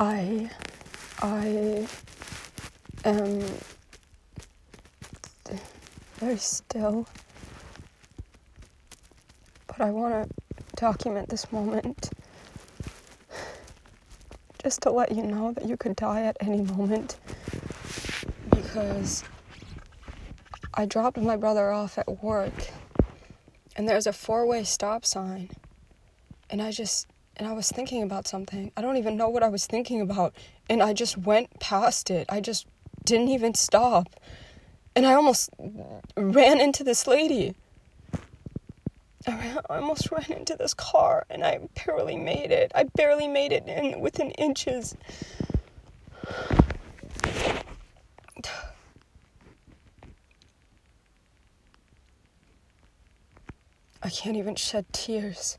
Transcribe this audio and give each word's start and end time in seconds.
I 0.00 0.50
I 1.20 1.86
am 3.04 3.42
very 6.14 6.38
still. 6.38 7.06
But 9.66 9.82
I 9.82 9.90
want 9.90 10.26
to 10.26 10.76
document 10.76 11.28
this 11.28 11.52
moment 11.52 12.08
just 14.62 14.80
to 14.82 14.90
let 14.90 15.14
you 15.14 15.22
know 15.22 15.52
that 15.52 15.66
you 15.66 15.76
could 15.76 15.96
die 15.96 16.22
at 16.22 16.38
any 16.40 16.62
moment 16.62 17.18
because 18.48 19.22
I 20.72 20.86
dropped 20.86 21.18
my 21.18 21.36
brother 21.36 21.70
off 21.70 21.98
at 21.98 22.22
work 22.22 22.70
and 23.76 23.86
there's 23.86 24.06
a 24.06 24.14
four 24.14 24.46
way 24.46 24.64
stop 24.64 25.04
sign. 25.04 25.50
And 26.48 26.62
I 26.62 26.70
just, 26.70 27.06
and 27.36 27.48
I 27.48 27.52
was 27.52 27.70
thinking 27.70 28.02
about 28.02 28.28
something. 28.28 28.70
I 28.76 28.82
don't 28.82 28.96
even 28.96 29.16
know 29.16 29.28
what 29.28 29.42
I 29.42 29.48
was 29.48 29.66
thinking 29.66 30.00
about. 30.00 30.34
And 30.68 30.82
I 30.82 30.92
just 30.92 31.16
went 31.16 31.58
past 31.58 32.10
it. 32.10 32.26
I 32.28 32.40
just 32.40 32.66
didn't 33.04 33.28
even 33.28 33.54
stop. 33.54 34.20
And 34.94 35.06
I 35.06 35.14
almost 35.14 35.50
ran 36.16 36.60
into 36.60 36.84
this 36.84 37.06
lady. 37.06 37.54
I, 39.26 39.30
ran, 39.32 39.58
I 39.70 39.76
almost 39.76 40.10
ran 40.10 40.30
into 40.38 40.56
this 40.56 40.74
car 40.74 41.24
and 41.30 41.44
I 41.44 41.60
barely 41.86 42.16
made 42.16 42.50
it. 42.50 42.72
I 42.74 42.84
barely 42.84 43.28
made 43.28 43.52
it 43.52 43.66
in 43.66 44.00
within 44.00 44.32
inches. 44.32 44.96
I 54.02 54.08
can't 54.08 54.36
even 54.36 54.54
shed 54.54 54.86
tears. 54.92 55.58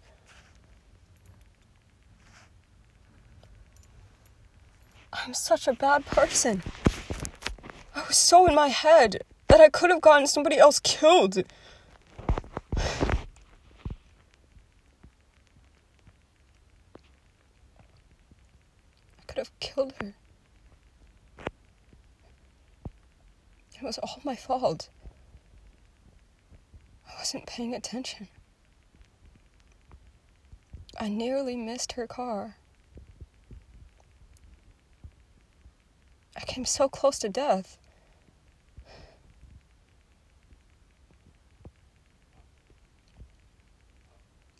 I'm 5.13 5.33
such 5.33 5.67
a 5.67 5.73
bad 5.73 6.05
person. 6.05 6.63
I 7.95 8.07
was 8.07 8.17
so 8.17 8.48
in 8.48 8.55
my 8.55 8.70
head 8.70 9.23
that 9.49 9.59
I 9.59 9.70
could 9.70 9.90
have 9.90 10.01
gotten 10.01 10.26
somebody 10.26 10.57
else 10.57 10.79
killed. 10.79 11.43
I 12.77 12.84
could 19.27 19.37
have 19.37 19.59
killed 19.59 19.93
her. 20.01 20.15
It 23.76 23.84
was 23.84 23.98
all 23.98 24.21
my 24.23 24.35
fault. 24.35 24.89
I 27.09 27.17
wasn't 27.20 27.48
paying 27.48 27.73
attention. 27.73 28.29
I 30.99 31.09
nearly 31.09 31.55
missed 31.55 31.93
her 31.93 32.07
car. 32.07 32.57
Came 36.52 36.66
so 36.66 36.90
close 36.90 37.18
to 37.18 37.30
death. 37.30 37.77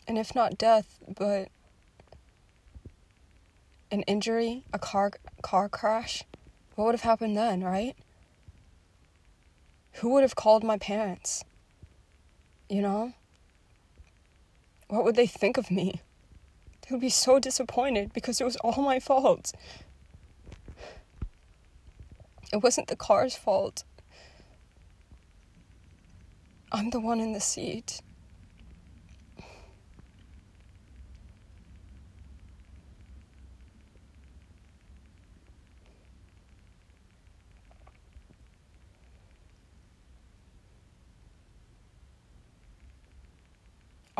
And 0.08 0.16
if 0.16 0.34
not 0.34 0.56
death, 0.56 0.98
but 1.06 1.48
an 3.90 4.02
injury, 4.02 4.64
a 4.72 4.78
car 4.78 5.12
car 5.42 5.68
crash, 5.68 6.24
what 6.76 6.86
would 6.86 6.94
have 6.94 7.02
happened 7.02 7.36
then, 7.36 7.62
right? 7.62 7.94
Who 9.96 10.08
would 10.14 10.22
have 10.22 10.34
called 10.34 10.64
my 10.64 10.78
parents? 10.78 11.44
You 12.70 12.80
know? 12.80 13.12
What 14.88 15.04
would 15.04 15.16
they 15.16 15.26
think 15.26 15.58
of 15.58 15.70
me? 15.70 16.00
They 16.80 16.88
would 16.92 17.02
be 17.02 17.10
so 17.10 17.38
disappointed 17.38 18.14
because 18.14 18.40
it 18.40 18.44
was 18.44 18.56
all 18.56 18.82
my 18.82 18.98
fault. 18.98 19.52
It 22.52 22.62
wasn't 22.62 22.88
the 22.88 22.96
car's 22.96 23.34
fault. 23.34 23.84
I'm 26.70 26.90
the 26.90 27.00
one 27.00 27.20
in 27.20 27.32
the 27.32 27.40
seat. 27.40 28.00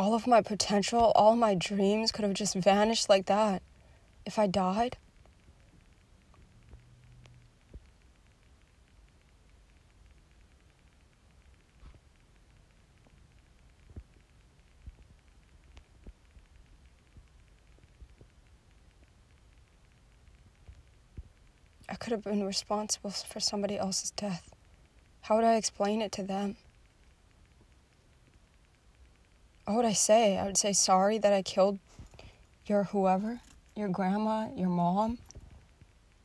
all 0.03 0.15
of 0.15 0.27
my 0.27 0.43
potential, 0.43 1.13
all 1.15 1.37
my 1.37 1.55
dreams 1.55 2.11
could 2.11 2.25
have 2.25 2.35
just 2.35 2.55
vanished 2.55 3.09
like 3.09 3.27
that 3.27 3.63
if 4.27 4.39
I 4.39 4.47
died. 4.49 4.97
Could 22.03 22.11
have 22.11 22.25
been 22.25 22.45
responsible 22.45 23.11
for 23.11 23.39
somebody 23.39 23.79
else's 23.79 24.11
death. 24.11 24.53
How 25.21 25.37
would 25.37 25.45
I 25.45 25.55
explain 25.55 26.03
it 26.03 26.11
to 26.13 26.25
them? 26.25 26.57
what 29.67 29.77
would 29.77 29.85
I 29.85 29.93
say? 29.93 30.37
I 30.37 30.45
would 30.45 30.57
say 30.57 30.73
sorry 30.73 31.19
that 31.19 31.33
I 31.33 31.43
killed 31.43 31.79
your 32.67 32.83
whoever, 32.83 33.39
your 33.77 33.89
grandma, 33.89 34.49
your 34.57 34.69
mom, 34.69 35.19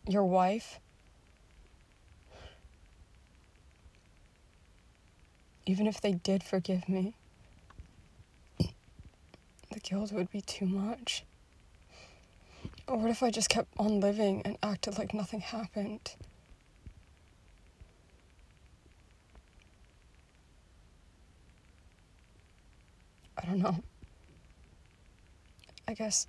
your 0.07 0.25
wife. 0.25 0.79
Even 5.67 5.85
if 5.85 6.01
they 6.01 6.13
did 6.13 6.41
forgive 6.41 6.89
me, 6.89 7.13
the 8.57 9.79
guilt 9.83 10.11
would 10.11 10.31
be 10.31 10.41
too 10.41 10.65
much. 10.65 11.23
Or 12.87 12.97
what 12.97 13.11
if 13.11 13.21
I 13.21 13.31
just 13.31 13.49
kept 13.49 13.67
on 13.77 13.99
living 13.99 14.41
and 14.45 14.57
acted 14.63 14.97
like 14.97 15.13
nothing 15.13 15.41
happened? 15.41 16.15
I 23.37 23.45
don't 23.45 23.59
know. 23.59 23.83
I 25.87 25.93
guess 25.93 26.27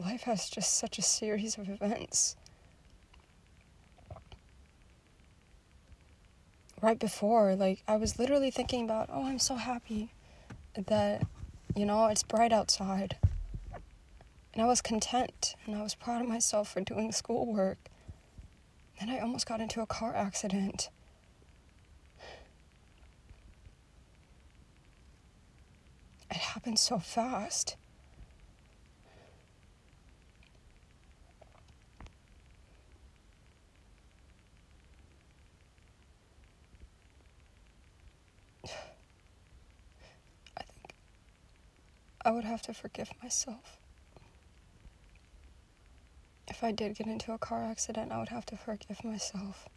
life 0.00 0.22
has 0.22 0.50
just 0.50 0.74
such 0.74 0.98
a 0.98 1.02
series 1.02 1.56
of 1.56 1.68
events. 1.68 2.36
Right 6.82 6.98
before, 6.98 7.54
like, 7.54 7.82
I 7.88 7.96
was 7.96 8.18
literally 8.18 8.50
thinking 8.50 8.84
about, 8.84 9.08
oh, 9.10 9.24
I'm 9.24 9.38
so 9.38 9.54
happy 9.54 10.10
that, 10.74 11.22
you 11.74 11.86
know, 11.86 12.06
it's 12.06 12.22
bright 12.22 12.52
outside. 12.52 13.16
And 14.54 14.62
I 14.62 14.66
was 14.66 14.80
content 14.80 15.56
and 15.66 15.74
I 15.74 15.82
was 15.82 15.96
proud 15.96 16.22
of 16.22 16.28
myself 16.28 16.72
for 16.72 16.80
doing 16.80 17.10
schoolwork. 17.10 17.78
Then 19.00 19.10
I 19.10 19.18
almost 19.18 19.46
got 19.46 19.60
into 19.60 19.80
a 19.80 19.86
car 19.86 20.14
accident. 20.14 20.90
It 26.30 26.36
happened 26.36 26.78
so 26.78 27.00
fast. 27.00 27.74
I 40.56 40.62
think 40.62 40.94
I 42.24 42.30
would 42.30 42.44
have 42.44 42.62
to 42.62 42.72
forgive 42.72 43.10
myself. 43.20 43.78
If 46.54 46.62
I 46.62 46.70
did 46.70 46.94
get 46.94 47.08
into 47.08 47.32
a 47.32 47.38
car 47.38 47.64
accident, 47.64 48.12
I 48.12 48.18
would 48.20 48.28
have 48.28 48.46
to 48.46 48.56
forgive 48.56 49.02
myself. 49.02 49.68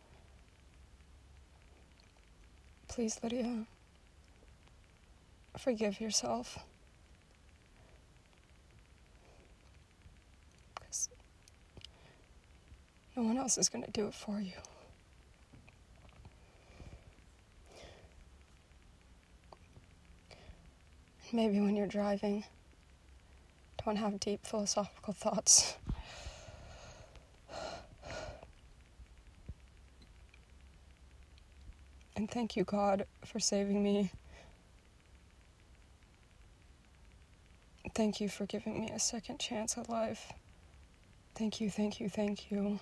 Please, 2.88 3.20
Lydia 3.24 3.66
forgive 5.58 6.00
yourself. 6.00 6.60
Because 10.76 11.10
no 13.16 13.24
one 13.24 13.40
else 13.40 13.58
is 13.58 13.70
going 13.70 13.84
to 13.84 13.90
do 13.90 14.06
it 14.06 14.14
for 14.14 14.40
you. 14.40 14.52
Maybe 21.34 21.60
when 21.60 21.76
you're 21.76 21.88
driving, 21.88 22.44
don't 23.84 23.96
have 23.96 24.20
deep 24.20 24.46
philosophical 24.46 25.16
thoughts. 25.16 25.76
And 32.18 32.30
thank 32.30 32.56
you, 32.56 32.64
God, 32.64 33.06
for 33.24 33.40
saving 33.40 33.84
me. 33.84 34.12
Thank 37.94 38.20
you 38.20 38.28
for 38.28 38.48
giving 38.48 38.80
me 38.80 38.90
a 38.90 38.98
second 38.98 39.40
chance 39.40 39.78
at 39.78 39.88
life. 39.88 40.34
Thank 41.36 41.62
you, 41.62 41.70
thank 41.70 42.00
you, 42.00 42.10
thank 42.10 42.50
you. 42.50 42.80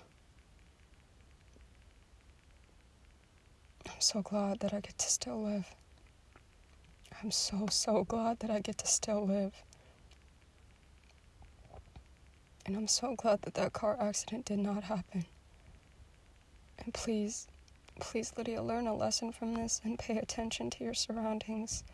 I'm 3.86 4.00
so 4.00 4.22
glad 4.22 4.60
that 4.60 4.72
I 4.72 4.80
get 4.80 4.96
to 4.96 5.06
still 5.06 5.42
live. 5.42 5.66
I'm 7.22 7.30
so, 7.30 7.66
so 7.70 8.04
glad 8.04 8.40
that 8.40 8.50
I 8.50 8.60
get 8.60 8.78
to 8.78 8.86
still 8.86 9.26
live. 9.26 9.52
And 12.64 12.74
I'm 12.74 12.88
so 12.88 13.14
glad 13.14 13.42
that 13.42 13.52
that 13.54 13.74
car 13.74 13.98
accident 14.00 14.46
did 14.46 14.60
not 14.60 14.84
happen. 14.84 15.26
And 16.78 16.94
please, 16.94 17.48
please, 17.98 18.32
Lydia, 18.36 18.62
learn 18.62 18.86
a 18.86 18.94
lesson 18.94 19.32
from 19.32 19.54
this 19.54 19.80
and 19.84 19.98
pay 19.98 20.18
attention 20.18 20.70
to 20.70 20.84
your 20.84 20.94
surroundings. 20.94 21.84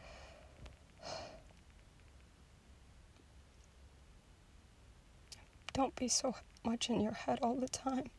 Don't 5.72 5.96
be 5.96 6.08
so 6.08 6.34
much 6.64 6.90
in 6.90 7.00
your 7.00 7.12
head 7.12 7.38
all 7.42 7.54
the 7.54 7.68
time. 7.68 8.10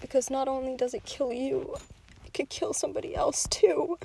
Because 0.00 0.30
not 0.30 0.48
only 0.48 0.76
does 0.76 0.94
it 0.94 1.04
kill 1.04 1.32
you, 1.32 1.76
it 2.24 2.32
could 2.32 2.48
kill 2.48 2.72
somebody 2.72 3.14
else 3.14 3.46
too. 3.50 3.98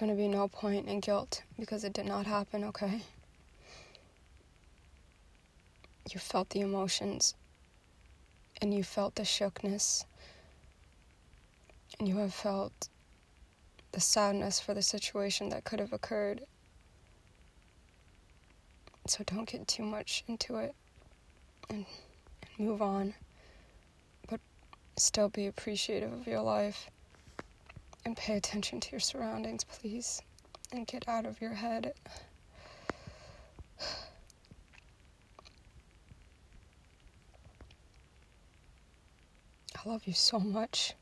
There's 0.00 0.08
gonna 0.08 0.16
be 0.18 0.28
no 0.28 0.48
point 0.48 0.88
in 0.88 1.00
guilt 1.00 1.42
because 1.58 1.84
it 1.84 1.92
did 1.92 2.06
not 2.06 2.24
happen, 2.24 2.64
okay? 2.64 3.02
You 6.10 6.18
felt 6.18 6.48
the 6.48 6.60
emotions 6.60 7.34
and 8.62 8.72
you 8.72 8.82
felt 8.82 9.14
the 9.16 9.26
shookness 9.26 10.06
and 11.98 12.08
you 12.08 12.16
have 12.16 12.32
felt 12.32 12.88
the 13.92 14.00
sadness 14.00 14.58
for 14.58 14.72
the 14.72 14.80
situation 14.80 15.50
that 15.50 15.64
could 15.64 15.80
have 15.80 15.92
occurred. 15.92 16.46
So 19.06 19.22
don't 19.24 19.46
get 19.46 19.68
too 19.68 19.84
much 19.84 20.24
into 20.26 20.56
it 20.56 20.74
and, 21.68 21.84
and 22.40 22.66
move 22.66 22.80
on. 22.80 23.12
But 24.30 24.40
still 24.96 25.28
be 25.28 25.46
appreciative 25.46 26.10
of 26.10 26.26
your 26.26 26.40
life 26.40 26.88
and 28.04 28.16
pay 28.16 28.36
attention 28.36 28.80
to 28.80 28.90
your 28.92 29.00
surroundings, 29.00 29.64
please. 29.64 30.22
And 30.72 30.86
get 30.86 31.08
out 31.08 31.26
of 31.26 31.40
your 31.40 31.54
head. 31.54 31.94
I 39.84 39.88
love 39.88 40.06
you 40.06 40.12
so 40.12 40.38
much. 40.38 40.94